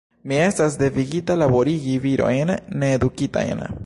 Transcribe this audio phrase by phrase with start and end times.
[0.29, 2.55] Mi estas devigita laborigi virojn
[2.85, 3.63] needukitajn.